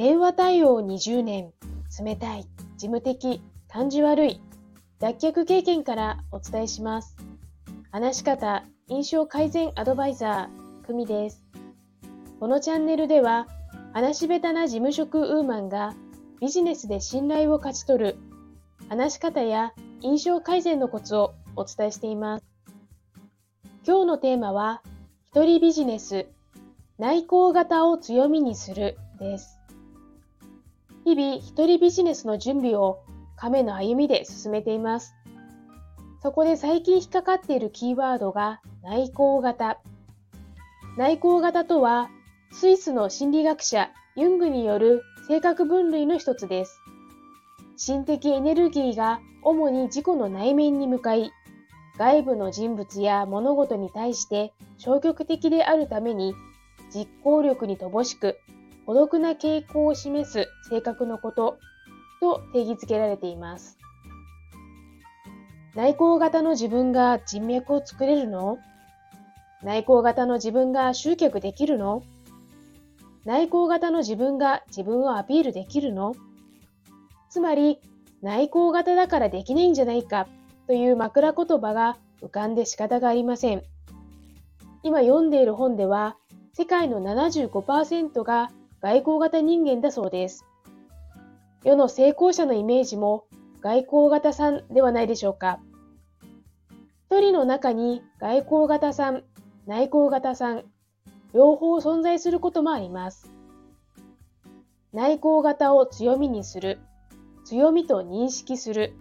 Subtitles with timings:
[0.00, 1.52] 電話対応20年、
[2.02, 2.44] 冷たい、
[2.78, 4.40] 事務的、感じ悪い、
[4.98, 7.18] 脱却経験からお伝えします。
[7.92, 11.44] 話し方、印象改善アドバイザー、久美です。
[12.40, 13.46] このチャンネルでは、
[13.92, 15.94] 話し下手な事務職ウーマンが
[16.40, 18.16] ビジネスで信頼を勝ち取る
[18.88, 22.44] 話し方や印象改善のコツをお伝えしています。
[23.86, 24.80] 今日のテーマは、
[25.26, 26.26] 一人ビジネス、
[26.96, 29.59] 内向型を強みにするです。
[31.10, 33.00] 日々、一人ビジネスの準備を
[33.34, 35.16] 亀の歩みで進めています。
[36.22, 39.80] そこで最近引っかかっているキーワードが内向型。
[40.96, 42.10] 内向型とは、
[42.52, 46.78] スイスの心理学者ユングによる性格分類の一つです。
[47.76, 51.32] 心的エネルギーが主に自己の内面に向かい、
[51.98, 56.36] 外部の人物や物事に対して消極的であるために、
[56.94, 58.38] 実行力に乏しく、
[58.86, 61.58] 孤独な傾向を示す性格のこと
[62.20, 63.76] と定義づけられています。
[65.74, 68.58] 内向型の自分が人脈を作れるの？
[69.62, 72.02] 内向型の自分が集客できるの？
[73.24, 76.14] 内向型の自分が自分をアピールできるの？
[77.28, 77.78] つまり、
[78.22, 80.26] 内向型だからできないんじゃないか
[80.66, 83.62] という枕言葉が浮かんで仕方がありません。
[84.82, 86.16] 今読んでいる本では、
[86.52, 88.50] 世界の75%が
[88.82, 90.44] 外交型人間だそうです。
[91.62, 93.26] 世の成功者のイメージも
[93.60, 95.60] 外交型さんではないでしょうか。
[97.10, 99.24] 一人の中に外交型さん、
[99.66, 100.64] 内向型さん、
[101.34, 103.30] 両方存在することもあります。
[104.92, 106.78] 内向型を強みにする。
[107.44, 108.94] 強みと認識する。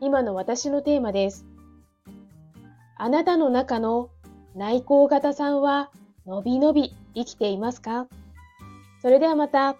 [0.00, 1.46] 今の私のテーマです。
[2.96, 4.10] あなたの中の
[4.54, 5.90] 内向型さんは
[6.26, 8.06] のびのび生きていますか？
[9.00, 9.76] それではまた。